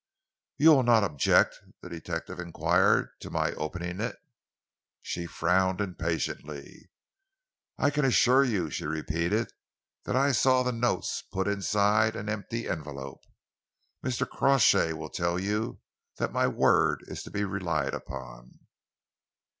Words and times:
"You 0.57 0.71
will 0.71 0.81
not 0.81 1.03
object," 1.03 1.59
the 1.83 1.89
detective 1.89 2.39
enquired, 2.39 3.11
"to 3.19 3.29
my 3.29 3.51
opening 3.51 3.99
it?" 3.99 4.15
She 5.03 5.27
frowned 5.27 5.79
impatiently. 5.79 6.89
"I 7.77 7.91
can 7.91 8.03
assure 8.03 8.43
you," 8.43 8.71
she 8.71 8.87
repeated, 8.87 9.53
"that 10.05 10.15
I 10.15 10.31
saw 10.31 10.63
the 10.63 10.71
notes 10.71 11.21
put 11.31 11.47
inside 11.47 12.15
an 12.15 12.29
empty 12.29 12.67
envelope. 12.67 13.25
Mr. 14.03 14.27
Crawshay 14.27 14.91
will 14.93 15.11
tell 15.11 15.37
you 15.37 15.81
that 16.17 16.33
my 16.33 16.47
word 16.47 17.03
is 17.07 17.21
to 17.21 17.29
be 17.29 17.43
relied 17.43 17.93
upon." 17.93 18.53